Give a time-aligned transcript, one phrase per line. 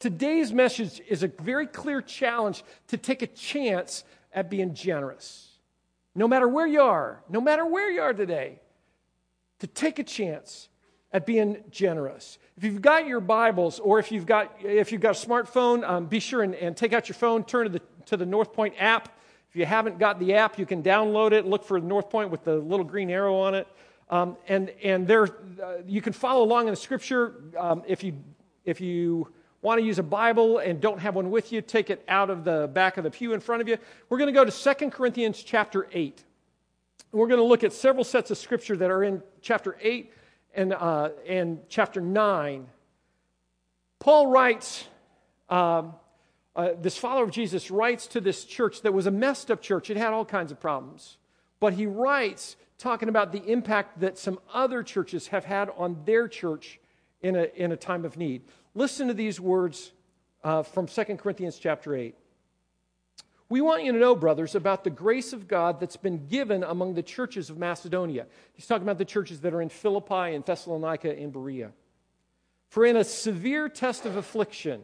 [0.00, 5.50] Today's message is a very clear challenge to take a chance at being generous.
[6.14, 8.60] No matter where you are, no matter where you are today,
[9.58, 10.70] to take a chance
[11.12, 12.38] at being generous.
[12.56, 16.06] If you've got your Bibles or if you've got, if you've got a smartphone, um,
[16.06, 19.10] be sure and, and, take out your phone, turn to the, to the Northpointe app.
[19.50, 22.56] If you haven't got the app, you can download it, look for Northpointe with the
[22.56, 23.68] little green arrow on it.
[24.08, 27.34] Um, and and there, uh, you can follow along in the scripture.
[27.58, 28.14] Um, if, you,
[28.64, 29.28] if you
[29.62, 32.44] want to use a Bible and don't have one with you, take it out of
[32.44, 33.76] the back of the pew in front of you.
[34.08, 36.24] We're going to go to 2 Corinthians chapter 8.
[37.12, 40.12] We're going to look at several sets of scripture that are in chapter 8
[40.54, 42.66] and, uh, and chapter 9.
[43.98, 44.86] Paul writes,
[45.48, 45.94] um,
[46.56, 49.90] uh, this follower of Jesus writes to this church that was a messed up church.
[49.90, 51.18] It had all kinds of problems.
[51.58, 56.28] But he writes talking about the impact that some other churches have had on their
[56.28, 56.80] church
[57.22, 58.42] in a, in a time of need.
[58.74, 59.92] Listen to these words
[60.44, 62.14] uh, from 2 Corinthians chapter 8.
[63.48, 66.94] We want you to know, brothers, about the grace of God that's been given among
[66.94, 68.26] the churches of Macedonia.
[68.52, 71.72] He's talking about the churches that are in Philippi and Thessalonica and Berea.
[72.68, 74.82] For in a severe test of affliction,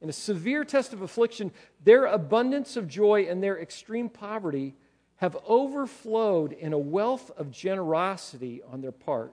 [0.00, 1.52] in a severe test of affliction,
[1.84, 4.74] their abundance of joy and their extreme poverty
[5.16, 9.32] have overflowed in a wealth of generosity on their part.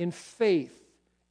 [0.00, 0.82] in faith,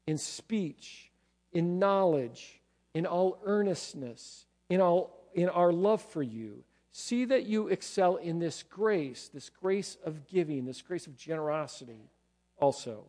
[0.05, 1.09] in speech,
[1.51, 2.61] in knowledge,
[2.93, 6.63] in all earnestness, in, all, in our love for you.
[6.91, 12.11] See that you excel in this grace, this grace of giving, this grace of generosity
[12.59, 13.05] also.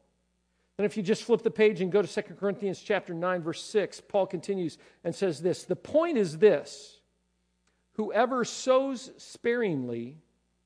[0.79, 3.63] Then if you just flip the page and go to 2 Corinthians chapter 9 verse
[3.63, 7.03] 6, Paul continues and says this, "The point is this:
[7.97, 10.23] whoever sows sparingly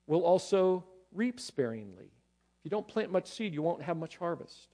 [0.07, 2.13] will also reap sparingly.
[2.61, 4.74] If you don't plant much seed, you won't have much harvest.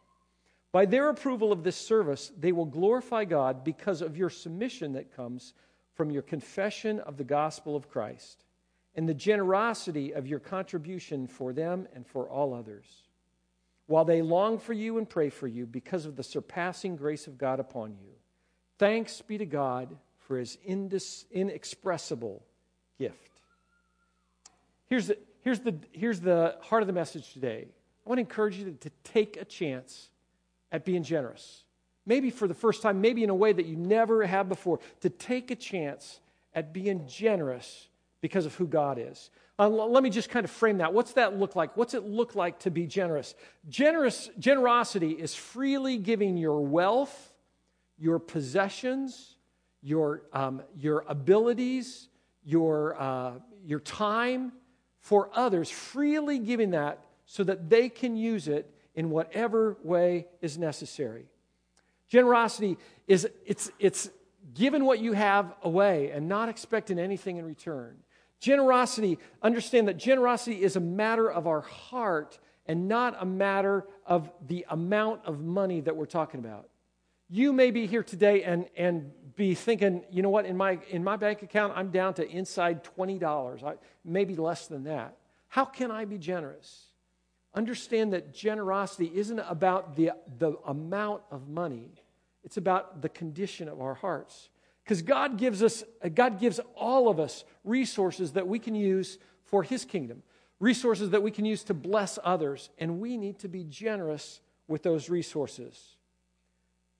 [0.71, 5.15] By their approval of this service, they will glorify God because of your submission that
[5.15, 5.53] comes
[5.95, 8.45] from your confession of the gospel of Christ
[8.95, 12.85] and the generosity of your contribution for them and for all others,
[13.87, 17.37] while they long for you and pray for you because of the surpassing grace of
[17.37, 18.13] God upon you.
[18.79, 22.43] Thanks be to God for his inexpressible
[22.97, 23.41] gift.
[24.87, 27.67] Here's the, here's, the, here's the heart of the message today.
[28.05, 30.09] I want to encourage you to, to take a chance
[30.71, 31.63] at being generous.
[32.05, 35.09] Maybe for the first time, maybe in a way that you never have before, to
[35.09, 36.19] take a chance
[36.53, 37.87] at being generous
[38.21, 39.29] because of who God is.
[39.59, 40.93] Uh, let me just kind of frame that.
[40.93, 41.77] What's that look like?
[41.77, 43.35] What's it look like to be generous?
[43.69, 47.33] Generous generosity is freely giving your wealth,
[47.99, 49.35] your possessions,
[49.83, 52.07] your, um, your abilities,
[52.43, 53.33] your, uh,
[53.63, 54.51] your time
[54.99, 60.57] for others, freely giving that so that they can use it in whatever way is
[60.57, 61.25] necessary.
[62.07, 62.77] Generosity
[63.07, 64.09] is it's, it's
[64.53, 67.97] giving what you have away and not expecting anything in return.
[68.39, 74.29] Generosity, understand that generosity is a matter of our heart and not a matter of
[74.47, 76.67] the amount of money that we're talking about.
[77.29, 81.03] You may be here today and, and be thinking, you know what, in my, in
[81.03, 85.17] my bank account, I'm down to inside $20, I, maybe less than that.
[85.47, 86.90] How can I be generous?
[87.53, 91.91] Understand that generosity isn't about the, the amount of money,
[92.43, 94.49] it's about the condition of our hearts.
[94.83, 95.83] Because God gives us,
[96.15, 100.23] God gives all of us resources that we can use for His kingdom.
[100.61, 104.83] resources that we can use to bless others, and we need to be generous with
[104.83, 105.97] those resources.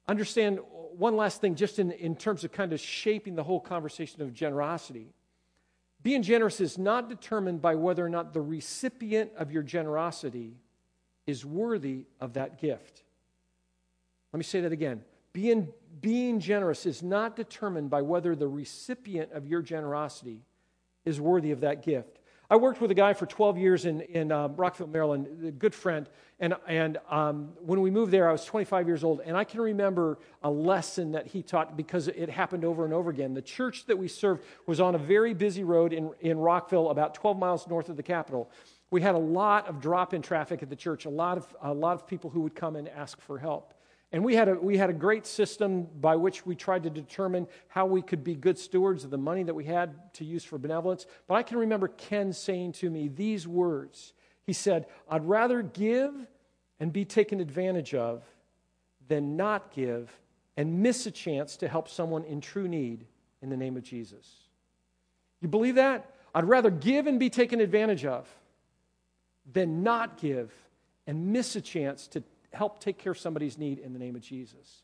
[0.07, 0.59] Understand
[0.97, 4.33] one last thing, just in, in terms of kind of shaping the whole conversation of
[4.33, 5.13] generosity.
[6.03, 10.55] Being generous is not determined by whether or not the recipient of your generosity
[11.27, 13.03] is worthy of that gift.
[14.33, 15.03] Let me say that again.
[15.33, 15.67] Being,
[16.01, 20.41] being generous is not determined by whether the recipient of your generosity
[21.05, 22.19] is worthy of that gift.
[22.51, 25.73] I worked with a guy for 12 years in, in uh, Rockville, Maryland, a good
[25.73, 26.09] friend.
[26.41, 29.21] And, and um, when we moved there, I was 25 years old.
[29.21, 33.09] And I can remember a lesson that he taught because it happened over and over
[33.09, 33.33] again.
[33.33, 37.13] The church that we served was on a very busy road in, in Rockville, about
[37.13, 38.51] 12 miles north of the capital.
[38.89, 41.73] We had a lot of drop in traffic at the church, a lot of, a
[41.73, 43.73] lot of people who would come and ask for help.
[44.13, 47.47] And we had, a, we had a great system by which we tried to determine
[47.69, 50.57] how we could be good stewards of the money that we had to use for
[50.57, 51.05] benevolence.
[51.27, 54.13] But I can remember Ken saying to me these words.
[54.43, 56.13] He said, I'd rather give
[56.79, 58.23] and be taken advantage of
[59.07, 60.11] than not give
[60.57, 63.05] and miss a chance to help someone in true need
[63.41, 64.27] in the name of Jesus.
[65.39, 66.13] You believe that?
[66.35, 68.27] I'd rather give and be taken advantage of
[69.51, 70.53] than not give
[71.07, 74.21] and miss a chance to help take care of somebody's need in the name of
[74.21, 74.83] Jesus.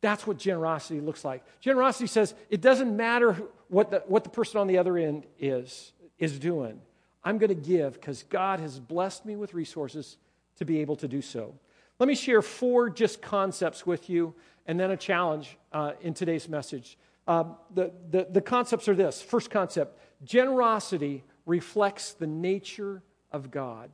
[0.00, 1.42] That's what generosity looks like.
[1.60, 5.92] Generosity says it doesn't matter what the, what the person on the other end is,
[6.18, 6.80] is doing.
[7.24, 10.18] I'm going to give because God has blessed me with resources
[10.56, 11.54] to be able to do so.
[11.98, 14.34] Let me share four just concepts with you
[14.66, 16.98] and then a challenge uh, in today's message.
[17.26, 23.02] Uh, the, the, the concepts are this first concept generosity reflects the nature
[23.32, 23.90] of God.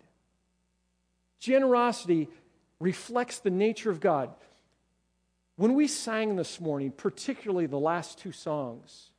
[1.38, 2.28] Generosity
[2.80, 4.30] reflects the nature of God.
[5.56, 9.10] When we sang this morning, particularly the last two songs,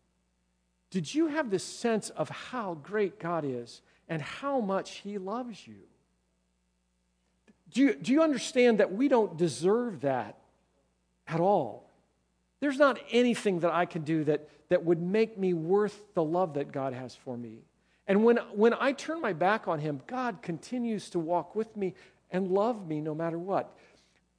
[0.90, 5.66] did you have this sense of how great God is and how much He loves
[5.68, 5.78] you?
[7.72, 10.38] Do you, do you understand that we don't deserve that
[11.28, 11.90] at all?
[12.60, 16.56] There's not anything that I can do that, that would make me worth the love
[16.56, 17.60] that God has for me.
[18.08, 21.94] And when, when I turn my back on Him, God continues to walk with me
[22.32, 23.76] and love me no matter what.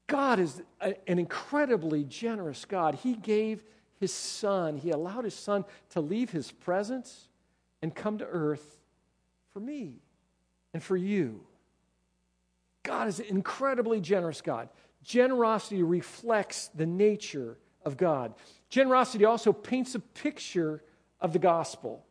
[0.07, 2.97] God is a, an incredibly generous God.
[2.97, 3.65] He gave
[4.01, 7.29] his son, he allowed his son to leave his presence
[7.83, 8.81] and come to earth
[9.53, 10.01] for me
[10.75, 11.41] and for you.
[12.83, 14.69] God is an incredibly generous God.
[15.05, 18.35] Generosity reflects the nature of God.
[18.69, 20.83] Generosity also paints a picture
[21.21, 22.05] of the gospel.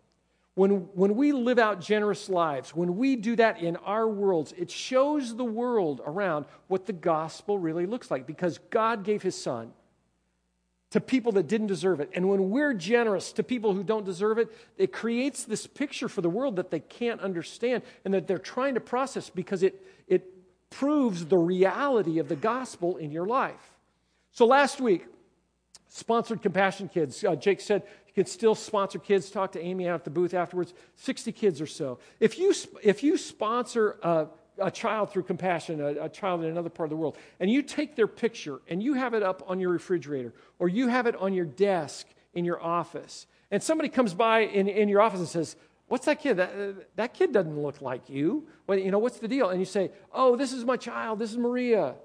[0.56, 4.70] When, when we live out generous lives, when we do that in our worlds, it
[4.70, 9.72] shows the world around what the gospel really looks like because God gave his son
[10.92, 12.10] to people that didn't deserve it.
[12.14, 16.20] And when we're generous to people who don't deserve it, it creates this picture for
[16.20, 20.28] the world that they can't understand and that they're trying to process because it, it
[20.70, 23.78] proves the reality of the gospel in your life.
[24.34, 25.06] So last week,
[25.88, 29.30] sponsored Compassion Kids, uh, Jake said, you can still sponsor kids.
[29.30, 30.74] Talk to Amy out at the booth afterwards.
[30.98, 32.00] 60 kids or so.
[32.20, 32.54] If you,
[32.84, 34.28] if you sponsor a,
[34.58, 37.62] a child through compassion, a, a, child in another part of the world, and you
[37.62, 41.16] take their picture and you have it up on your refrigerator or you have it
[41.16, 45.30] on your desk in your office, and somebody comes by in, in your office and
[45.30, 45.56] says,
[45.88, 46.38] What's that kid?
[46.38, 48.48] That, that kid doesn't look like you.
[48.66, 49.50] Well, you know, what's the deal?
[49.50, 51.20] And you say, Oh, this is my child.
[51.20, 51.96] This is Maria.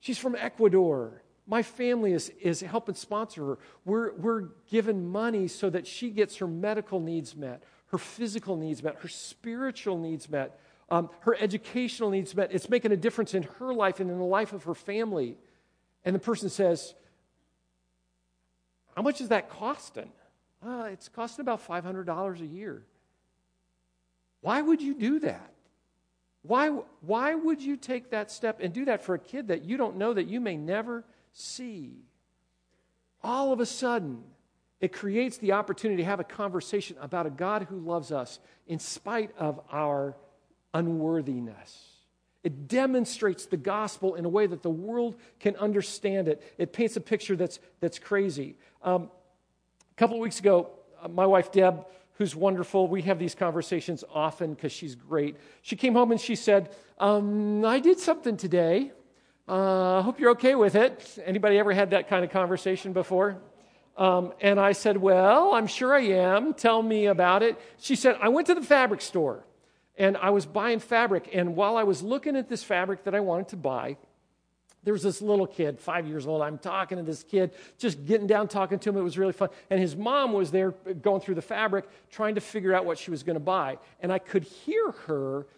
[0.00, 1.22] She's from Ecuador.
[1.50, 3.58] My family is, is helping sponsor her.
[3.84, 8.84] We're, we're giving money so that she gets her medical needs met, her physical needs
[8.84, 12.52] met, her spiritual needs met, um, her educational needs met.
[12.52, 15.36] It's making a difference in her life and in the life of her family.
[16.04, 16.94] And the person says,
[18.94, 20.12] How much is that costing?
[20.64, 22.84] Uh, it's costing about $500 a year.
[24.40, 25.52] Why would you do that?
[26.42, 26.68] Why,
[27.00, 29.96] why would you take that step and do that for a kid that you don't
[29.96, 32.04] know that you may never see.
[33.22, 34.22] All of a sudden,
[34.80, 38.78] it creates the opportunity to have a conversation about a God who loves us in
[38.78, 40.16] spite of our
[40.72, 41.86] unworthiness.
[42.42, 46.42] It demonstrates the gospel in a way that the world can understand it.
[46.56, 48.56] It paints a picture that's, that's crazy.
[48.82, 49.10] Um,
[49.90, 50.70] a couple of weeks ago,
[51.02, 51.84] uh, my wife Deb,
[52.14, 55.36] who's wonderful, we have these conversations often because she's great.
[55.60, 58.92] She came home and she said, um, I did something today.
[59.50, 61.18] I uh, hope you're okay with it.
[61.26, 63.36] Anybody ever had that kind of conversation before?
[63.96, 66.54] Um, and I said, Well, I'm sure I am.
[66.54, 67.60] Tell me about it.
[67.76, 69.44] She said, I went to the fabric store
[69.98, 71.30] and I was buying fabric.
[71.32, 73.96] And while I was looking at this fabric that I wanted to buy,
[74.84, 76.42] there was this little kid, five years old.
[76.42, 78.96] I'm talking to this kid, just getting down, talking to him.
[78.98, 79.48] It was really fun.
[79.68, 83.10] And his mom was there going through the fabric, trying to figure out what she
[83.10, 83.78] was going to buy.
[83.98, 85.48] And I could hear her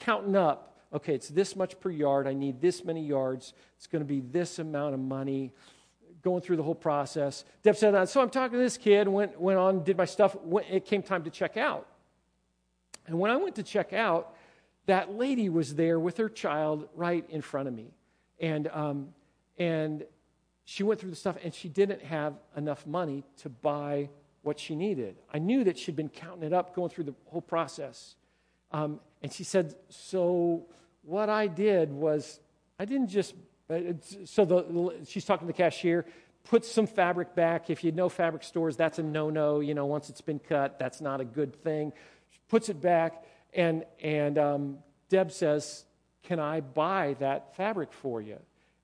[0.00, 2.26] counting up okay, it's this much per yard.
[2.26, 3.54] I need this many yards.
[3.76, 5.52] It's going to be this amount of money.
[6.22, 7.44] Going through the whole process.
[7.62, 10.36] Deb said, so I'm talking to this kid, went, went on, did my stuff.
[10.68, 11.86] it came time to check out.
[13.06, 14.34] And when I went to check out,
[14.86, 17.92] that lady was there with her child right in front of me.
[18.40, 19.08] And, um,
[19.58, 20.04] and
[20.64, 24.08] she went through the stuff and she didn't have enough money to buy
[24.42, 25.16] what she needed.
[25.32, 28.16] I knew that she'd been counting it up, going through the whole process.
[28.72, 30.66] Um, and she said, So
[31.02, 32.40] what I did was,
[32.78, 33.34] I didn't just,
[33.70, 33.78] uh,
[34.24, 36.06] so the, she's talking to the cashier,
[36.44, 37.70] put some fabric back.
[37.70, 39.60] If you know fabric stores, that's a no no.
[39.60, 41.92] You know, once it's been cut, that's not a good thing.
[42.30, 45.84] She puts it back, and, and um, Deb says,
[46.22, 48.38] Can I buy that fabric for you?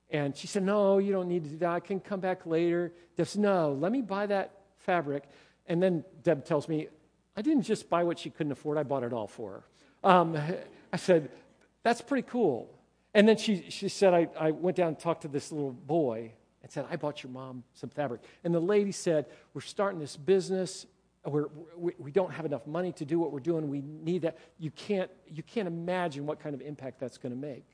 [0.09, 1.69] And she said, No, you don't need to do that.
[1.69, 2.93] I can come back later.
[3.17, 5.23] Deb said, No, let me buy that fabric.
[5.67, 6.87] And then Deb tells me,
[7.35, 9.63] I didn't just buy what she couldn't afford, I bought it all for her.
[10.05, 10.37] Um,
[10.93, 11.29] I said,
[11.83, 12.69] That's pretty cool.
[13.13, 16.31] And then she, she said, I, I went down and talked to this little boy
[16.63, 18.21] and said, I bought your mom some fabric.
[18.43, 20.85] And the lady said, We're starting this business
[21.25, 23.67] we're, we, we don't have enough money to do what we're doing.
[23.69, 24.37] We need that.
[24.59, 27.65] You can't, you can't imagine what kind of impact that's going to make.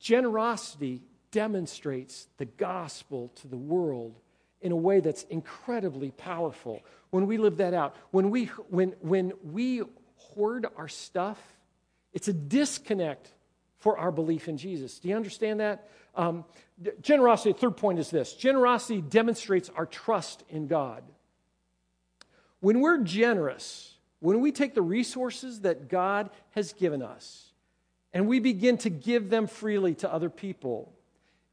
[0.00, 4.18] Generosity demonstrates the gospel to the world
[4.60, 6.82] in a way that's incredibly powerful.
[7.10, 9.82] When we live that out, when we, when, when we
[10.16, 11.38] hoard our stuff,
[12.12, 13.32] it's a disconnect
[13.78, 14.98] for our belief in Jesus.
[14.98, 15.88] Do you understand that?
[16.14, 16.44] Um,
[17.02, 21.02] generosity, third point is this generosity demonstrates our trust in God.
[22.60, 27.52] When we're generous, when we take the resources that God has given us
[28.12, 30.92] and we begin to give them freely to other people,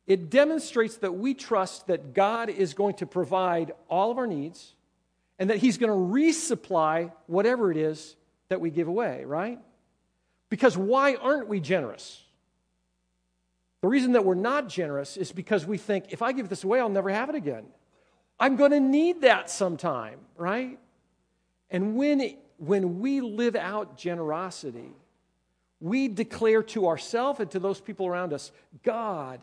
[0.07, 4.73] it demonstrates that we trust that God is going to provide all of our needs
[5.39, 8.15] and that He's going to resupply whatever it is
[8.53, 9.57] that we give away, right?
[10.49, 12.21] Because why aren't we generous?
[13.81, 16.79] The reason that we're not generous is because we think if I give this away,
[16.79, 17.65] I'll never have it again.
[18.39, 20.77] I'm going to need that sometime, right?
[21.71, 24.91] And when, when we live out generosity,
[25.79, 28.51] we declare to ourselves and to those people around us
[28.83, 29.39] God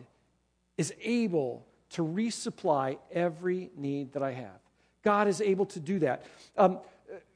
[0.78, 4.60] is able to resupply every need that I have.
[5.02, 6.24] God is able to do that.
[6.56, 6.78] Um,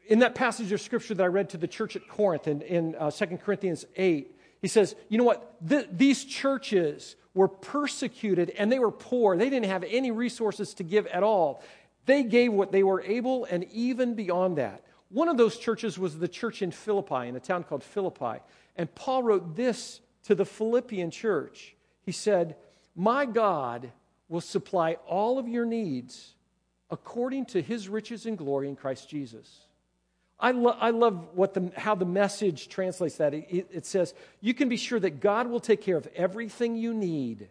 [0.06, 2.94] in that passage of scripture that I read to the church at Corinth in, in
[2.96, 5.56] uh, 2 Corinthians 8, he says, You know what?
[5.66, 9.37] Th- these churches were persecuted and they were poor.
[9.37, 11.62] They didn't have any resources to give at all.
[12.06, 14.84] They gave what they were able and even beyond that.
[15.08, 18.40] One of those churches was the church in Philippi, in a town called Philippi.
[18.76, 21.76] And Paul wrote this to the Philippian church.
[22.02, 22.56] He said,
[22.96, 23.90] My God
[24.28, 26.34] will supply all of your needs
[26.90, 29.63] according to his riches and glory in Christ Jesus.
[30.44, 33.32] I, lo- I love what the, how the message translates that.
[33.32, 36.92] It, it says, You can be sure that God will take care of everything you
[36.92, 37.48] need,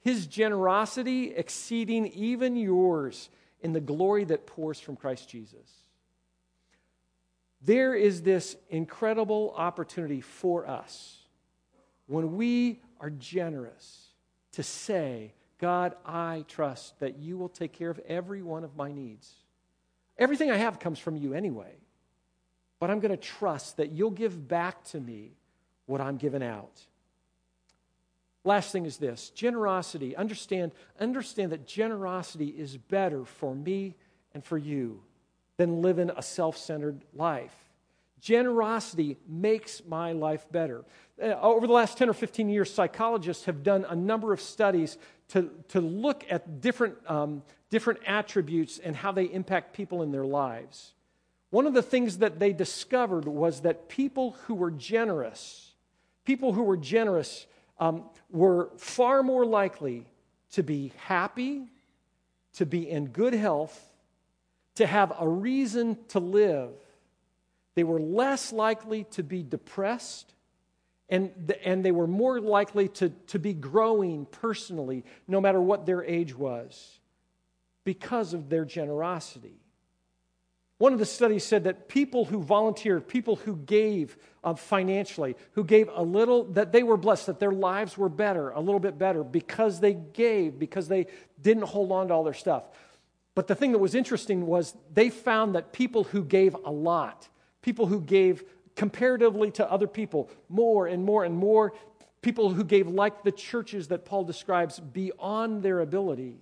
[0.00, 3.30] his generosity exceeding even yours
[3.62, 5.68] in the glory that pours from Christ Jesus.
[7.62, 11.18] There is this incredible opportunity for us
[12.06, 14.06] when we are generous
[14.52, 18.92] to say, God, I trust that you will take care of every one of my
[18.92, 19.34] needs.
[20.16, 21.74] Everything I have comes from you anyway,
[22.80, 25.36] but I'm going to trust that you'll give back to me
[25.86, 26.80] what I'm giving out.
[28.42, 30.16] Last thing is this generosity.
[30.16, 33.94] Understand, understand that generosity is better for me
[34.32, 35.02] and for you
[35.58, 37.54] than living a self centered life.
[38.20, 40.84] Generosity makes my life better.
[41.22, 44.98] Uh, over the last 10 or 15 years, psychologists have done a number of studies
[45.28, 50.24] to, to look at different, um, different attributes and how they impact people in their
[50.24, 50.92] lives.
[51.50, 55.72] One of the things that they discovered was that people who were generous,
[56.24, 57.46] people who were generous
[57.78, 60.06] um, were far more likely
[60.52, 61.66] to be happy,
[62.54, 63.92] to be in good health,
[64.76, 66.70] to have a reason to live.
[67.74, 70.32] They were less likely to be depressed,
[71.08, 76.04] and, and they were more likely to, to be growing personally, no matter what their
[76.04, 76.98] age was,
[77.84, 79.59] because of their generosity.
[80.80, 85.62] One of the studies said that people who volunteered, people who gave uh, financially, who
[85.62, 88.96] gave a little, that they were blessed, that their lives were better, a little bit
[88.96, 91.06] better, because they gave, because they
[91.38, 92.64] didn't hold on to all their stuff.
[93.34, 97.28] But the thing that was interesting was they found that people who gave a lot,
[97.60, 98.42] people who gave
[98.74, 101.74] comparatively to other people more and more and more,
[102.22, 106.38] people who gave, like the churches that Paul describes, beyond their ability,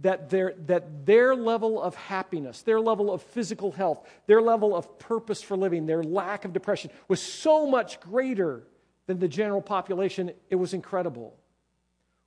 [0.00, 4.98] that their, that their level of happiness, their level of physical health, their level of
[4.98, 8.64] purpose for living, their lack of depression was so much greater
[9.06, 11.36] than the general population, it was incredible.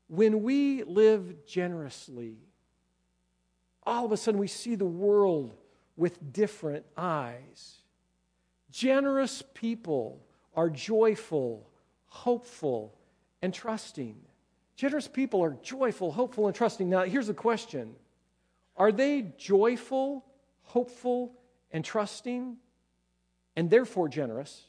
[0.07, 2.37] When we live generously,
[3.83, 5.55] all of a sudden we see the world
[5.95, 7.77] with different eyes.
[8.71, 10.21] Generous people
[10.55, 11.69] are joyful,
[12.07, 12.93] hopeful,
[13.41, 14.17] and trusting.
[14.75, 16.89] Generous people are joyful, hopeful, and trusting.
[16.89, 17.95] Now, here's the question
[18.75, 20.25] Are they joyful,
[20.63, 21.33] hopeful,
[21.71, 22.57] and trusting,
[23.55, 24.63] and therefore generous?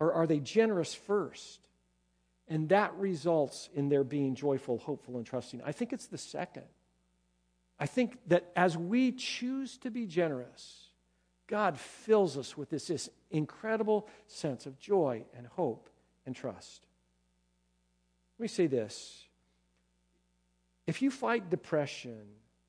[0.00, 1.60] Or are they generous first?
[2.46, 5.62] And that results in their being joyful, hopeful, and trusting.
[5.64, 6.64] I think it's the second.
[7.78, 10.88] I think that as we choose to be generous,
[11.46, 15.88] God fills us with this, this incredible sense of joy and hope
[16.26, 16.86] and trust.
[18.38, 19.24] Let me say this.
[20.86, 22.20] If you fight depression,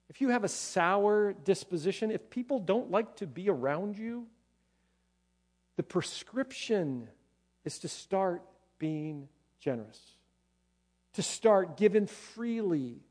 [0.10, 4.28] if you have a sour disposition, if people don't like to be around you,
[5.76, 7.10] the prescription
[7.66, 8.44] is to start
[8.78, 9.28] being
[9.60, 10.00] generous,
[11.14, 13.02] to start giving freely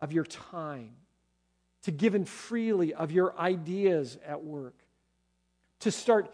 [0.00, 0.92] of your time,
[1.82, 4.78] to giving freely of your ideas at work,
[5.80, 6.32] to start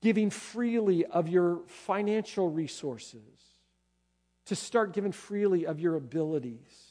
[0.00, 3.49] giving freely of your financial resources,
[4.50, 6.90] to start giving freely of your abilities.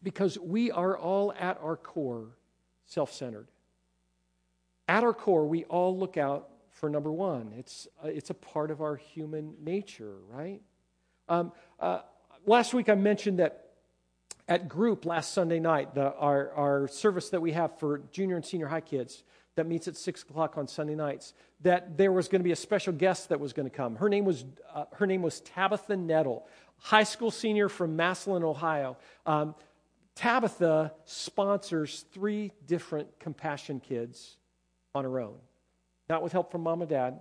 [0.00, 2.28] Because we are all at our core
[2.84, 3.48] self centered.
[4.86, 7.52] At our core, we all look out for number one.
[7.58, 10.60] It's, uh, it's a part of our human nature, right?
[11.28, 12.02] Um, uh,
[12.46, 13.70] last week I mentioned that
[14.46, 18.44] at group last Sunday night, the, our, our service that we have for junior and
[18.44, 19.24] senior high kids
[19.56, 22.56] that meets at 6 o'clock on Sunday nights, that there was going to be a
[22.56, 23.96] special guest that was going to come.
[23.96, 26.46] Her name was, uh, her name was Tabitha Nettle,
[26.78, 28.96] high school senior from Massillon, Ohio.
[29.26, 29.54] Um,
[30.14, 34.36] Tabitha sponsors three different compassion kids
[34.94, 35.36] on her own
[36.08, 37.20] not with help from mom and dad.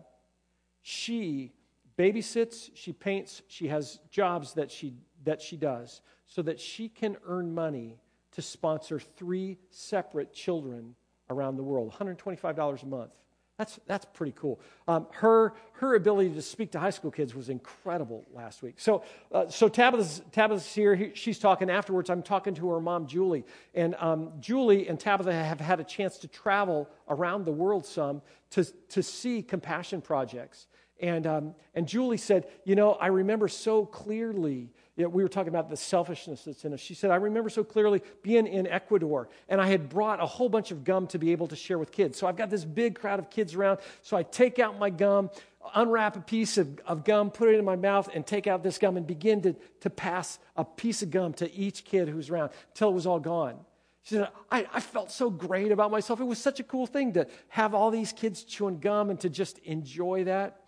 [0.82, 1.54] She
[1.98, 4.93] babysits, she paints, she has jobs that she,
[5.24, 7.98] that she does so that she can earn money
[8.32, 10.95] to sponsor three separate children
[11.30, 13.12] around the world $125 a month.
[13.58, 14.60] That's, that's pretty cool.
[14.86, 18.76] Um, her, her ability to speak to high school kids was incredible last week.
[18.78, 21.12] So, uh, so Tabitha's, Tabitha's here.
[21.16, 22.10] she's talking afterwards.
[22.10, 23.46] I'm talking to her mom, Julie.
[23.74, 28.22] And um, Julie and Tabitha have had a chance to travel around the world some
[28.52, 30.68] to, to see compassion projects.
[31.00, 35.29] And, um, and Julie said, You know, I remember so clearly you know, we were
[35.29, 36.79] talking about the selfishness that's in us.
[36.79, 40.47] She said, I remember so clearly being in Ecuador, and I had brought a whole
[40.47, 42.17] bunch of gum to be able to share with kids.
[42.17, 43.79] So I've got this big crowd of kids around.
[44.01, 45.31] So I take out my gum,
[45.73, 48.77] unwrap a piece of, of gum, put it in my mouth, and take out this
[48.77, 52.51] gum and begin to, to pass a piece of gum to each kid who's around
[52.69, 53.58] until it was all gone.
[54.03, 56.21] She said, I, I felt so great about myself.
[56.21, 59.29] It was such a cool thing to have all these kids chewing gum and to
[59.29, 60.62] just enjoy that.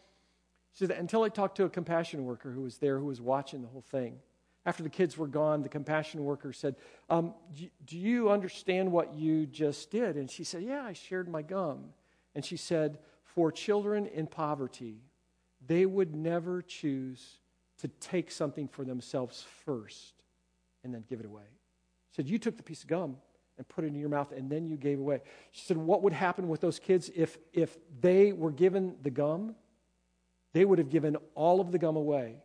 [0.77, 3.63] She said, until I talked to a compassion worker who was there, who was watching
[3.63, 4.19] the whole thing.
[4.63, 6.75] After the kids were gone, the compassion worker said,
[7.09, 7.33] um,
[7.85, 10.17] Do you understand what you just did?
[10.17, 11.85] And she said, Yeah, I shared my gum.
[12.35, 14.99] And she said, For children in poverty,
[15.65, 17.39] they would never choose
[17.79, 20.13] to take something for themselves first
[20.83, 21.47] and then give it away.
[22.11, 23.17] She said, You took the piece of gum
[23.57, 25.21] and put it in your mouth and then you gave away.
[25.49, 29.55] She said, What would happen with those kids if, if they were given the gum?
[30.57, 32.37] They would have given all of the gum away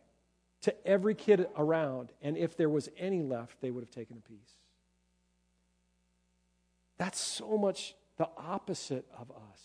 [0.61, 4.29] to every kid around, and if there was any left, they would have taken a
[4.29, 4.53] piece.
[6.99, 9.59] That's so much the opposite of us,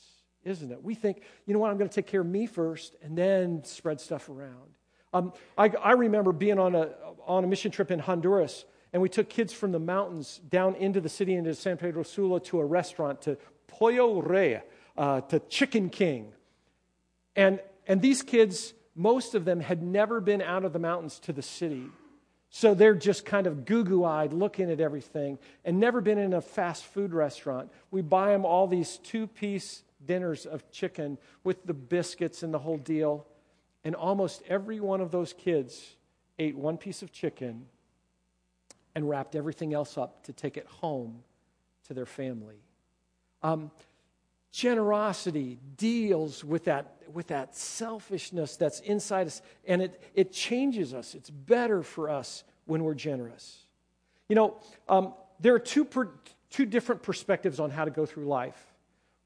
[0.45, 0.83] isn't it?
[0.83, 3.65] We think, you know what, I'm going to take care of me first and then
[3.65, 4.79] spread stuff around.
[5.13, 6.95] Um, I, I remember being on a,
[7.27, 11.03] on a mission trip in Honduras, and we took kids from the mountains down into
[11.03, 14.63] the city, into San Pedro Sula, to a restaurant, to Pollo Rey,
[14.97, 16.33] uh, to Chicken King.
[17.37, 21.33] And and these kids, most of them had never been out of the mountains to
[21.33, 21.87] the city.
[22.51, 26.33] So they're just kind of goo goo eyed looking at everything and never been in
[26.33, 27.71] a fast food restaurant.
[27.91, 32.59] We buy them all these two piece dinners of chicken with the biscuits and the
[32.59, 33.27] whole deal.
[33.85, 35.97] And almost every one of those kids
[36.39, 37.67] ate one piece of chicken
[38.95, 41.23] and wrapped everything else up to take it home
[41.87, 42.61] to their family.
[43.43, 43.71] Um,
[44.51, 51.15] generosity deals with that, with that selfishness that's inside us, and it, it changes us.
[51.15, 53.65] It's better for us when we're generous.
[54.29, 54.57] You know,
[54.89, 56.11] um, there are two, per,
[56.51, 58.57] two different perspectives on how to go through life.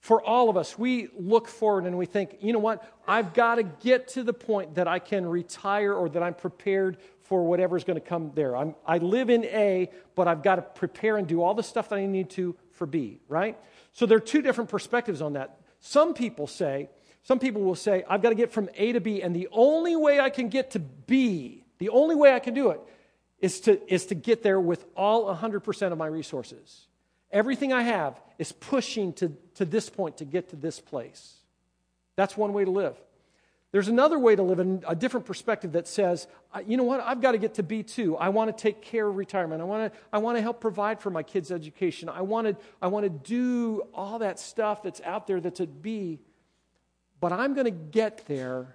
[0.00, 2.84] For all of us, we look forward and we think, you know what?
[3.06, 6.98] I've got to get to the point that I can retire or that I'm prepared
[7.20, 8.56] for whatever's going to come there.
[8.56, 11.88] I'm, I live in A, but I've got to prepare and do all the stuff
[11.90, 13.56] that I need to for B, right?
[13.92, 15.60] So there are two different perspectives on that.
[15.78, 16.90] Some people say,
[17.22, 19.94] some people will say, I've got to get from A to B, and the only
[19.96, 22.80] way I can get to B, the only way I can do it,
[23.38, 26.86] is to, is to get there with all 100% of my resources.
[27.30, 31.34] Everything I have is pushing to, to this point to get to this place.
[32.16, 32.96] That's one way to live.
[33.72, 36.26] There's another way to live in a different perspective that says,
[36.66, 38.16] you know what, I've got to get to B2.
[38.20, 39.62] I want to take care of retirement.
[39.62, 42.10] I want to, I want to help provide for my kids' education.
[42.10, 45.80] I want, to, I want to do all that stuff that's out there that's at
[45.80, 46.20] B,
[47.22, 48.74] but I'm going to get there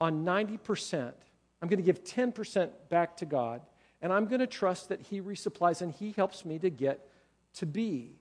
[0.00, 1.12] on 90%.
[1.60, 3.62] I'm going to give 10% back to God,
[4.00, 7.04] and I'm going to trust that He resupplies and He helps me to get
[7.54, 8.12] to be.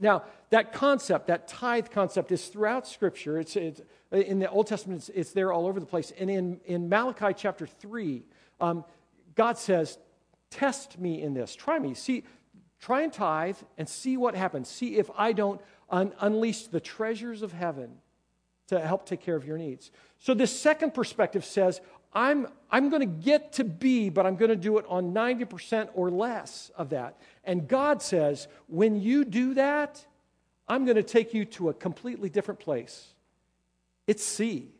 [0.00, 3.38] Now, that concept, that tithe concept, is throughout Scripture.
[3.38, 6.12] It's, it's in the Old Testament, it's, it's, there all over the place.
[6.18, 8.24] And in, in Malachi chapter 3,
[8.60, 8.84] um,
[9.36, 9.98] God says,
[10.50, 11.54] Test me in this.
[11.54, 11.94] Try me.
[11.94, 12.24] See,
[12.80, 14.68] try and tithe and see what happens.
[14.68, 17.98] See if I don't un- unleash the treasures of heaven
[18.68, 19.90] to help take care of your needs.
[20.18, 21.80] So, this second perspective says,
[22.12, 25.90] I'm, I'm going to get to be, but I'm going to do it on 90%
[25.94, 27.20] or less of that.
[27.44, 30.04] And God says, when you do that,
[30.66, 33.08] I'm going to take you to a completely different place.
[34.06, 34.70] It's C.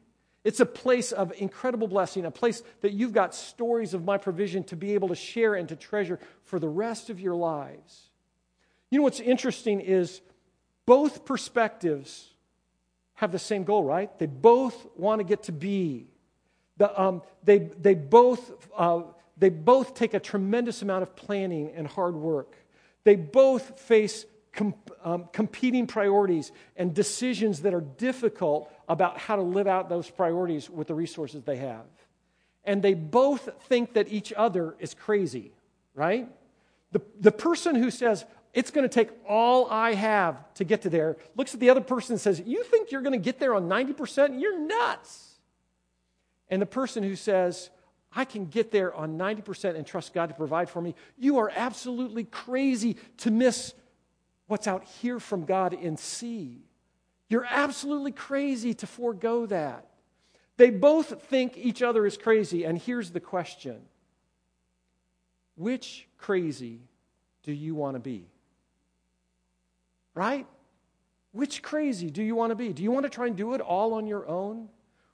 [0.45, 4.65] It's a place of incredible blessing, a place that you've got stories of my provision
[4.65, 8.09] to be able to share and to treasure for the rest of your lives.
[8.91, 10.23] You know what's interesting is
[10.87, 12.31] both perspectives
[13.19, 14.17] have the same goal, right?
[14.21, 16.07] They both want to get to be.
[16.77, 19.03] The, um, they, they, both, uh,
[19.37, 22.55] they both take a tremendous amount of planning and hard work.
[23.03, 29.43] They both face com- um, competing priorities and decisions that are difficult about how to
[29.43, 31.87] live out those priorities with the resources they have.
[32.63, 35.51] And they both think that each other is crazy,
[35.93, 36.29] right?
[36.93, 40.91] The, the person who says, it's going to take all I have to get to
[40.91, 43.55] there, looks at the other person and says, You think you're going to get there
[43.55, 44.41] on 90%?
[44.41, 45.39] You're nuts.
[46.49, 47.71] And the person who says,
[48.13, 51.53] I can get there on 90% and trust God to provide for me, you are
[51.55, 53.75] absolutely crazy to miss
[54.47, 56.63] what's out here from God in C.
[57.29, 59.87] You're absolutely crazy to forego that.
[60.57, 62.65] They both think each other is crazy.
[62.65, 63.83] And here's the question
[65.55, 66.81] Which crazy
[67.43, 68.27] do you want to be?
[70.19, 70.49] Right?
[71.31, 72.73] Which crazy do you want to be?
[72.73, 74.69] Do you want to try and do it all on your own?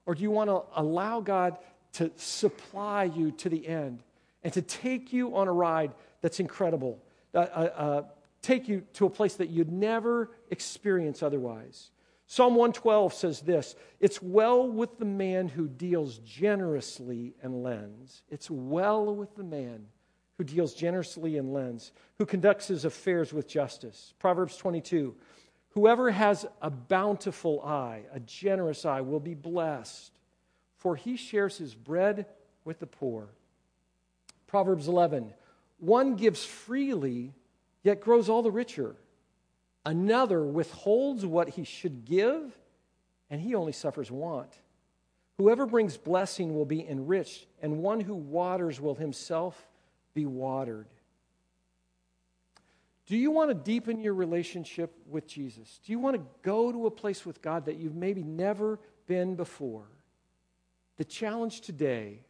[0.06, 1.58] Or do you want to allow God
[1.94, 4.02] to supply you to the end
[4.42, 7.02] and to take you on a ride that's incredible,
[7.34, 7.42] uh, uh,
[7.76, 8.02] uh,
[8.40, 11.90] take you to a place that you'd never experience otherwise?
[12.26, 18.22] Psalm 112 says this It's well with the man who deals generously and lends.
[18.30, 19.84] It's well with the man
[20.36, 24.14] who deals generously and lends, who conducts his affairs with justice.
[24.18, 25.14] Proverbs 22
[25.70, 30.12] Whoever has a bountiful eye, a generous eye, will be blessed,
[30.76, 32.26] for he shares his bread
[32.64, 33.28] with the poor.
[34.46, 35.32] Proverbs 11
[35.78, 37.34] One gives freely,
[37.82, 38.94] yet grows all the richer.
[39.84, 42.56] Another withholds what he should give,
[43.28, 44.50] and he only suffers want.
[45.38, 49.66] Whoever brings blessing will be enriched, and one who waters will himself
[50.14, 50.87] be watered.
[53.07, 55.81] Do you want to deepen your relationship with Jesus?
[55.85, 59.35] Do you want to go to a place with God that you've maybe never been
[59.35, 59.85] before?
[60.96, 62.20] The challenge today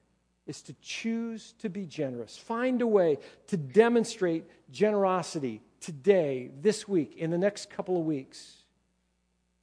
[0.47, 2.37] is to choose to be generous.
[2.37, 3.19] Find a way
[3.49, 8.65] to demonstrate generosity today, this week, in the next couple of weeks.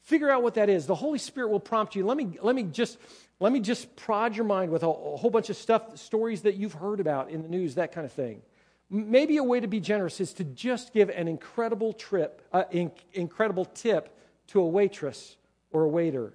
[0.01, 0.87] Figure out what that is.
[0.87, 2.05] The Holy Spirit will prompt you.
[2.05, 2.97] Let me, let me just
[3.41, 6.57] let me just prod your mind with a, a whole bunch of stuff, stories that
[6.57, 8.43] you've heard about in the news, that kind of thing.
[8.87, 12.91] Maybe a way to be generous is to just give an incredible trip, uh, in,
[13.13, 14.15] incredible tip
[14.49, 15.37] to a waitress
[15.71, 16.33] or a waiter.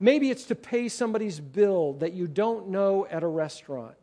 [0.00, 3.94] Maybe it's to pay somebody's bill that you don't know at a restaurant.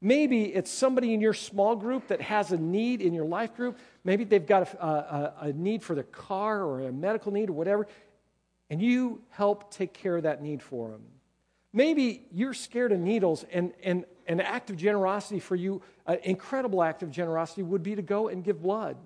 [0.00, 3.78] Maybe it's somebody in your small group that has a need in your life group.
[4.04, 7.54] Maybe they've got a, a, a need for their car or a medical need or
[7.54, 7.88] whatever,
[8.70, 11.02] and you help take care of that need for them.
[11.72, 16.82] Maybe you're scared of needles, and, and an act of generosity for you, an incredible
[16.82, 18.96] act of generosity, would be to go and give blood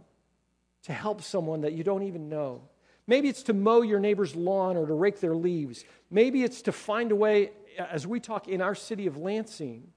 [0.85, 2.63] to help someone that you don't even know.
[3.07, 5.85] Maybe it's to mow your neighbor's lawn or to rake their leaves.
[6.11, 9.89] Maybe it's to find a way, uh, as we talk in our city of Lansing,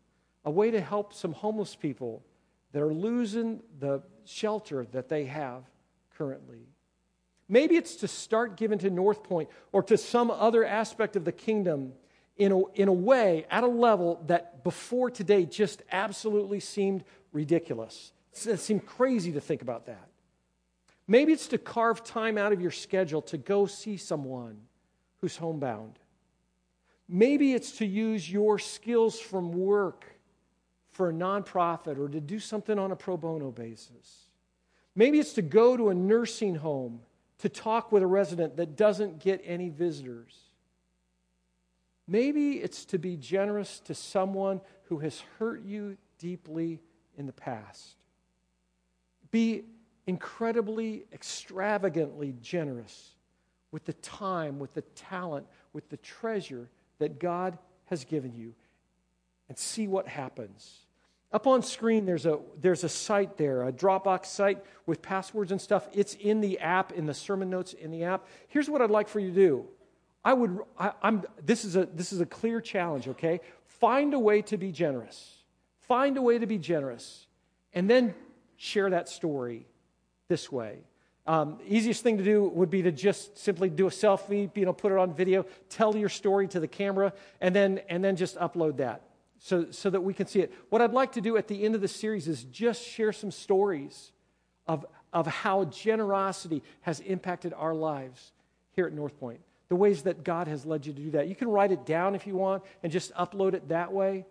[0.43, 2.23] a way to help some homeless people
[2.71, 5.63] that are losing the shelter that they have
[6.17, 6.67] currently.
[7.47, 11.93] Maybe it's to start giving to Northpointe or to some other aspect of the kingdom
[12.37, 18.11] in a, in a way, at a level that before today just absolutely seemed ridiculous.
[18.45, 20.09] It seemed crazy to think about that.
[21.07, 24.57] Maybe it's to carve time out of your schedule to go see someone
[25.21, 25.99] who's homebound.
[27.07, 30.05] Maybe it's to use your skills from work
[30.91, 34.29] for a nonprofit or to do something on a pro bono basis.
[34.95, 37.01] Maybe it's to go to a nursing home
[37.39, 40.35] to talk with a resident that doesn't get any visitors.
[42.07, 46.79] Maybe it's to be generous to someone who has hurt you deeply
[47.17, 47.95] in the past.
[49.31, 49.63] Be
[50.07, 53.15] incredibly, extravagantly generous
[53.71, 56.69] with the time, with the talent, with the treasure
[56.99, 58.53] that God has given you
[59.49, 60.84] and see what happens.
[61.35, 65.59] Up on screen, there's a, there's a site there, a Dropbox site with passwords and
[65.59, 65.85] stuff.
[65.91, 68.25] It's in the app, in the sermon notes in the app.
[68.47, 69.65] Here's what I'd like for you to do.
[70.23, 73.41] I would, I, am this, is a, this is a clear challenge, okay?
[73.65, 75.39] Find a way to be generous.
[75.81, 77.27] Find a way to be generous.
[77.73, 78.15] And then
[78.55, 79.67] share that story
[80.29, 80.85] this way.
[81.27, 84.71] Um, easiest thing to do would be to just simply do a selfie, you know,
[84.71, 88.37] put it on video, tell your story to the camera, and then, and then just
[88.37, 89.01] upload that
[89.45, 90.51] so, so that we can see it.
[90.69, 93.29] What I'd like to do at the end of the series is just share some
[93.29, 94.11] stories
[94.65, 98.31] of, of how generosity has impacted our lives
[98.71, 99.37] here at Northpointe,
[99.69, 101.27] the ways that God has led you to do that.
[101.27, 104.25] You can write it down if you want and just upload it that way.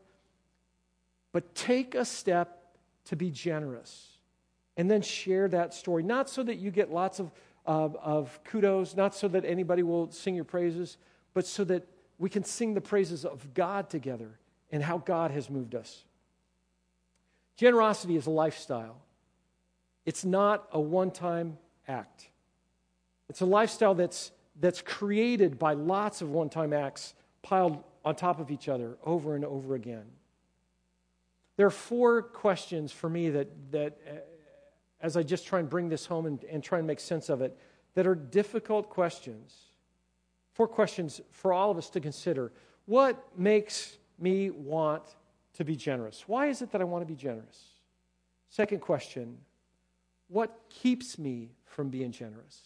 [1.31, 2.74] But take a step
[3.05, 4.18] to be generous
[4.77, 6.03] and then share that story.
[6.03, 7.31] Not so that you get lots of,
[7.68, 10.96] uh, of kudos, not so that anybody will sing your praises,
[11.35, 11.87] but so that
[12.18, 14.40] we can sing the praises of God together
[14.74, 16.02] and how God has moved us.
[17.56, 18.96] Generosity is a lifestyle,
[20.04, 21.56] it's not a one time
[21.87, 22.28] act.
[23.30, 28.40] It's a lifestyle that's, that's created by lots of one time acts piled on top
[28.40, 30.04] of each other over and over again.
[31.56, 34.14] There are four questions for me that, that uh,
[35.00, 37.42] as I just try and bring this home and, and try and make sense of
[37.42, 37.56] it,
[37.94, 39.54] that are difficult questions.
[40.52, 42.50] Four questions for all of us to consider.
[42.87, 45.03] What makes me want
[45.55, 46.24] to be generous?
[46.27, 47.62] Why is it that I want to be generous?
[48.48, 49.38] Second question
[50.29, 52.61] What keeps me from being generous?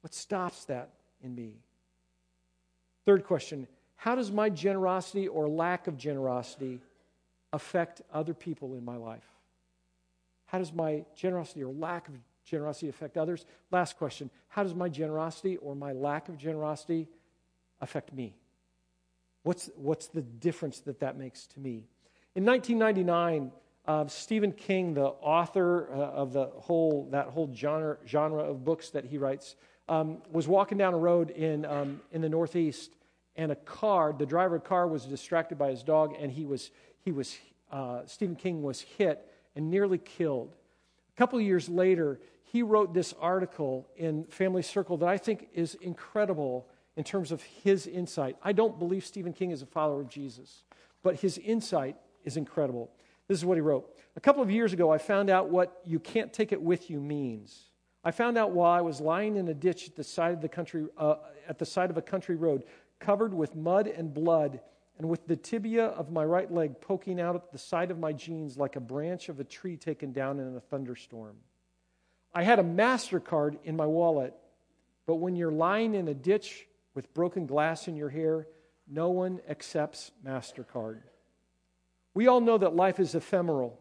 [0.00, 0.90] What stops that
[1.22, 1.54] in me?
[3.04, 3.66] Third question
[3.96, 6.80] How does my generosity or lack of generosity
[7.52, 9.24] affect other people in my life?
[10.46, 13.44] How does my generosity or lack of generosity affect others?
[13.70, 17.08] Last question How does my generosity or my lack of generosity
[17.80, 18.34] affect me?
[19.48, 21.86] What's, what's the difference that that makes to me?
[22.34, 23.50] In 1999,
[23.86, 28.90] uh, Stephen King, the author uh, of the whole, that whole genre, genre of books
[28.90, 29.56] that he writes,
[29.88, 32.92] um, was walking down a road in, um, in the Northeast,
[33.36, 36.44] and a car, the driver of the car was distracted by his dog, and he
[36.44, 37.38] was, he was
[37.72, 40.56] uh, Stephen King was hit and nearly killed.
[41.14, 45.74] A couple years later, he wrote this article in Family Circle that I think is
[45.76, 48.36] incredible in terms of his insight.
[48.42, 50.64] I don't believe Stephen King is a follower of Jesus,
[51.04, 52.90] but his insight is incredible.
[53.28, 53.96] This is what he wrote.
[54.16, 56.98] A couple of years ago, I found out what you can't take it with you
[56.98, 57.70] means.
[58.02, 60.48] I found out while I was lying in a ditch at the side of the
[60.48, 61.16] country, uh,
[61.48, 62.64] at the side of a country road,
[62.98, 64.60] covered with mud and blood
[64.98, 68.12] and with the tibia of my right leg poking out at the side of my
[68.12, 71.36] jeans like a branch of a tree taken down in a thunderstorm.
[72.34, 74.34] I had a MasterCard in my wallet,
[75.06, 76.66] but when you're lying in a ditch
[76.98, 78.48] with broken glass in your hair,
[78.88, 80.98] no one accepts MasterCard.
[82.12, 83.78] We all know that life is ephemeral,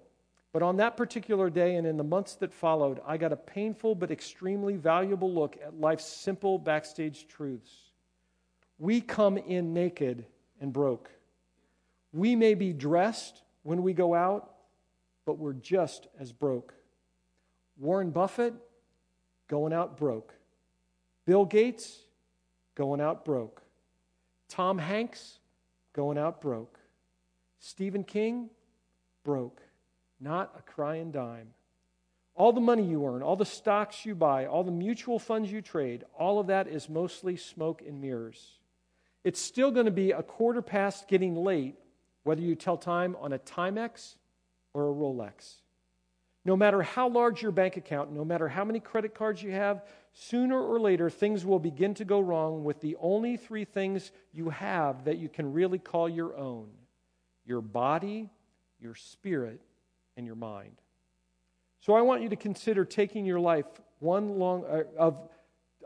[0.54, 3.96] but on that particular day and in the months that followed, I got a painful
[3.96, 7.90] but extremely valuable look at life's simple backstage truths.
[8.78, 10.28] We come in naked
[10.62, 11.10] and broke.
[12.14, 14.54] We may be dressed when we go out,
[15.26, 16.72] but we're just as broke.
[17.80, 18.54] Warren Buffett,
[19.48, 20.36] going out broke.
[21.26, 22.04] Bill Gates,
[22.78, 23.62] going out broke.
[24.48, 25.40] Tom Hanks,
[25.92, 26.80] going out broke.
[27.60, 28.50] Stephen King,
[29.26, 29.62] broke.
[30.22, 31.50] Not a crying dime.
[32.36, 35.62] All the money you earn, all the stocks you buy, all the mutual funds you
[35.62, 38.58] trade, all of that is mostly smoke and mirrors
[39.28, 41.76] it's still going to be a quarter past getting late,
[42.24, 44.16] whether you tell time on a Timex
[44.74, 45.56] or a Rolex.
[46.48, 49.84] No matter how large your bank account, no matter how many credit cards you have,
[50.14, 54.50] sooner or later things will begin to go wrong with the only three things you
[54.50, 56.70] have that you can really call your own
[57.46, 58.30] your body,
[58.80, 59.62] your spirit,
[60.16, 60.74] and your mind.
[61.82, 63.66] So I want you to consider taking your life
[64.00, 65.30] one long uh, of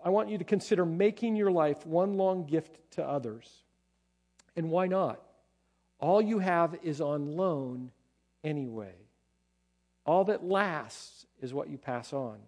[0.06, 3.50] I want you to consider making your life one long gift to others.
[4.56, 5.22] And why not?
[6.00, 7.90] All you have is on loan
[8.44, 9.01] anyway.
[10.06, 12.40] All that lasts is what you pass on.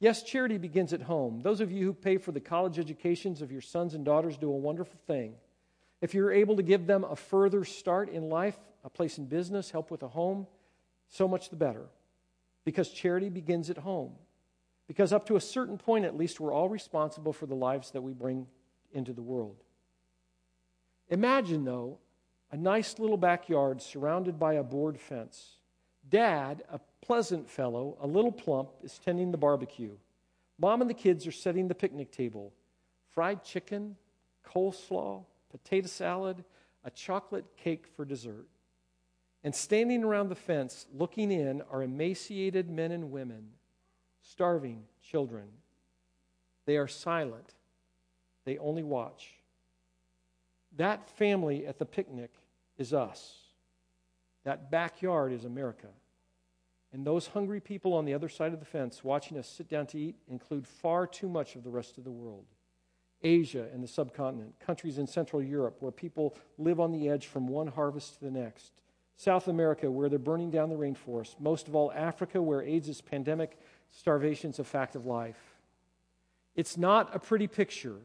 [0.00, 1.40] Yes, charity begins at home.
[1.42, 4.50] Those of you who pay for the college educations of your sons and daughters do
[4.50, 5.34] a wonderful thing.
[6.00, 9.70] If you're able to give them a further start in life, a place in business,
[9.70, 10.46] help with a home,
[11.08, 11.86] so much the better.
[12.64, 14.12] Because charity begins at home.
[14.86, 18.02] Because up to a certain point, at least, we're all responsible for the lives that
[18.02, 18.46] we bring
[18.92, 19.56] into the world.
[21.08, 21.98] Imagine, though,
[22.50, 25.56] a nice little backyard surrounded by a board fence.
[26.08, 29.96] Dad, a pleasant fellow, a little plump, is tending the barbecue.
[30.58, 32.52] Mom and the kids are setting the picnic table.
[33.10, 33.96] Fried chicken,
[34.46, 36.44] coleslaw, potato salad,
[36.84, 38.46] a chocolate cake for dessert.
[39.42, 43.50] And standing around the fence, looking in, are emaciated men and women
[44.24, 45.44] starving children.
[46.66, 47.54] They are silent,
[48.44, 49.34] they only watch.
[50.76, 52.32] That family at the picnic
[52.78, 53.43] is us.
[54.44, 55.88] That backyard is America.
[56.92, 59.86] And those hungry people on the other side of the fence watching us sit down
[59.88, 62.44] to eat include far too much of the rest of the world.
[63.22, 67.48] Asia and the subcontinent, countries in Central Europe where people live on the edge from
[67.48, 68.70] one harvest to the next,
[69.16, 73.00] South America where they're burning down the rainforest, most of all, Africa where AIDS is
[73.00, 73.58] pandemic
[73.90, 75.38] Starvation's a fact of life.
[76.56, 77.96] It's not a pretty picture,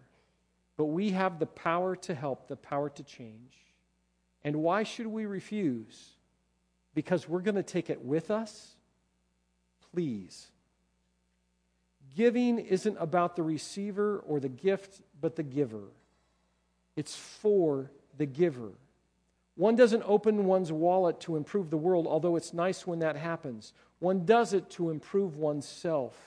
[0.77, 3.57] but we have the power to help, the power to change.
[4.43, 6.11] And why should we refuse?
[6.99, 8.75] Because we're going to take it with us?
[9.93, 10.51] Please.
[12.13, 15.85] Giving isn't about the receiver or the gift, but the giver.
[16.97, 18.71] It's for the giver.
[19.55, 23.71] One doesn't open one's wallet to improve the world, although it's nice when that happens.
[23.99, 26.17] One does it to improve oneself.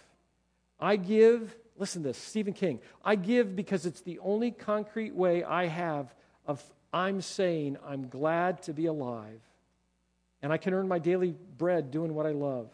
[0.81, 2.81] I give, listen to this, Stephen King.
[3.05, 6.15] I give because it's the only concrete way I have
[6.47, 9.43] of I'm saying I'm glad to be alive.
[10.43, 12.69] And I can earn my daily bread doing what I love.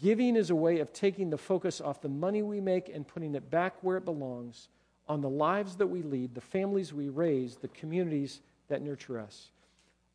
[0.00, 3.34] Giving is a way of taking the focus off the money we make and putting
[3.34, 4.68] it back where it belongs
[5.08, 9.50] on the lives that we lead, the families we raise, the communities that nurture us.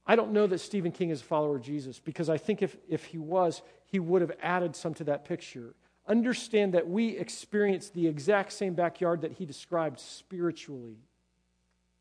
[0.06, 2.76] I don't know that Stephen King is a follower of Jesus because I think if,
[2.88, 5.76] if he was, he would have added some to that picture.
[6.08, 10.98] Understand that we experience the exact same backyard that he described spiritually.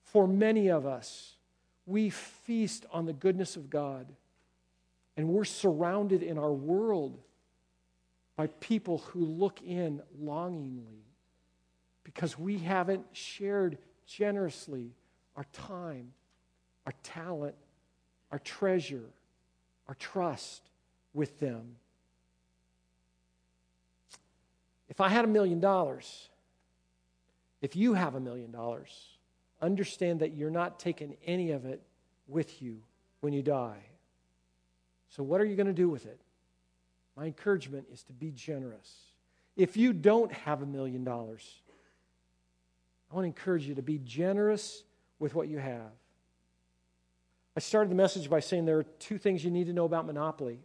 [0.03, 1.37] For many of us,
[1.85, 4.07] we feast on the goodness of God,
[5.19, 7.19] and we're surrounded in our world
[8.37, 11.03] by people who look in longingly
[12.05, 14.95] because we haven't shared generously
[15.35, 16.13] our time,
[16.87, 17.57] our talent,
[18.31, 19.11] our treasure,
[19.89, 20.71] our trust
[21.13, 21.75] with them.
[24.89, 26.29] If I had a million dollars,
[27.61, 29.19] if you have a million dollars,
[29.61, 31.83] understand that you're not taking any of it
[32.29, 32.79] with you
[33.21, 33.83] when you die.
[35.09, 36.21] So, what are you going to do with it?
[37.17, 38.95] My encouragement is to be generous.
[39.57, 41.63] If you don't have a million dollars,
[43.11, 44.85] I want to encourage you to be generous
[45.19, 45.91] with what you have.
[47.57, 50.07] I started the message by saying there are two things you need to know about
[50.07, 50.61] Monopoly.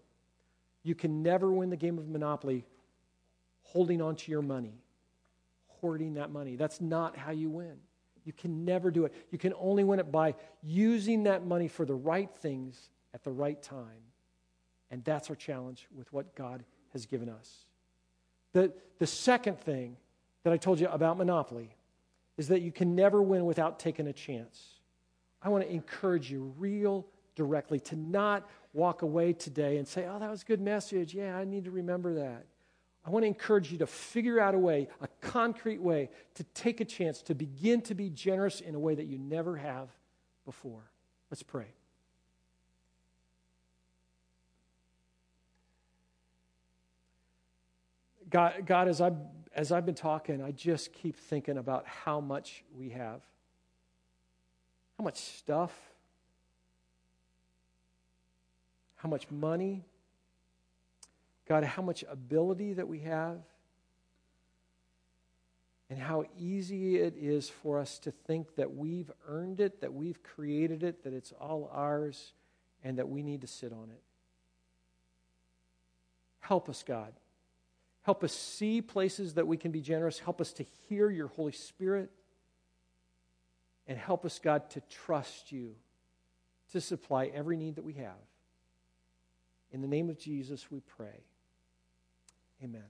[0.84, 2.66] You can never win the game of Monopoly
[3.64, 4.76] holding on to your money,
[5.68, 6.56] hoarding that money.
[6.56, 7.78] That's not how you win.
[8.26, 9.14] You can never do it.
[9.32, 13.32] You can only win it by using that money for the right things at the
[13.32, 14.13] right time.
[14.94, 17.66] And that's our challenge with what God has given us.
[18.52, 19.98] The, the second thing
[20.44, 21.76] that I told you about Monopoly
[22.38, 24.76] is that you can never win without taking a chance.
[25.42, 30.20] I want to encourage you real directly to not walk away today and say, oh,
[30.20, 31.16] that was a good message.
[31.16, 32.46] Yeah, I need to remember that.
[33.04, 36.82] I want to encourage you to figure out a way, a concrete way, to take
[36.82, 39.90] a chance to begin to be generous in a way that you never have
[40.46, 40.84] before.
[41.32, 41.74] Let's pray.
[48.34, 49.16] God, God as, I've,
[49.56, 53.22] as I've been talking, I just keep thinking about how much we have
[54.98, 55.72] how much stuff,
[58.96, 59.84] how much money,
[61.48, 63.40] God, how much ability that we have,
[65.90, 70.24] and how easy it is for us to think that we've earned it, that we've
[70.24, 72.34] created it, that it's all ours,
[72.84, 74.02] and that we need to sit on it.
[76.40, 77.14] Help us, God.
[78.04, 80.20] Help us see places that we can be generous.
[80.20, 82.12] Help us to hear your Holy Spirit.
[83.88, 85.76] And help us, God, to trust you
[86.72, 88.16] to supply every need that we have.
[89.72, 91.24] In the name of Jesus, we pray.
[92.64, 92.84] Amen.